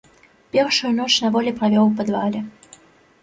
Першую 0.55 0.89
ноч 0.99 1.09
на 1.25 1.29
волі 1.35 1.51
правёў 1.59 1.85
у 1.89 1.93
падвале. 1.99 2.39